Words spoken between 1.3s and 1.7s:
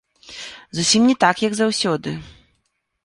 як